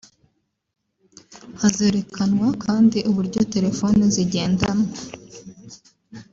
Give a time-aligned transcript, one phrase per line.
[1.61, 4.89] Hazerekanwa kandi uburyo telefoni zigendanwa